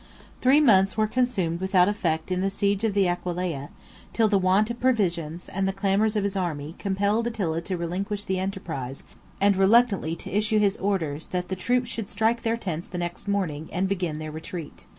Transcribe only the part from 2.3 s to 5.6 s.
in the siege of the Aquileia; till the want of provisions,